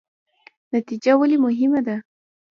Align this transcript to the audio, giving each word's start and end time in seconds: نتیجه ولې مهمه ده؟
نتیجه 0.73 1.11
ولې 1.17 1.37
مهمه 1.45 1.79
ده؟ 1.87 1.95